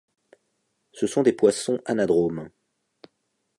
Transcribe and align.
Ce 0.93 1.05
sont 1.05 1.21
des 1.21 1.31
poissons 1.31 1.79
anadromes. 1.85 2.49